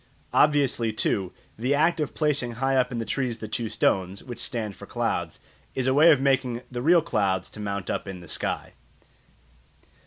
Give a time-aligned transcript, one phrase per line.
[0.33, 4.75] Obviously, too, the act of placing high up in trees the two stones, which stand
[4.75, 5.39] for clouds,
[5.75, 8.73] is a way of making the real clouds to mount up in the sky.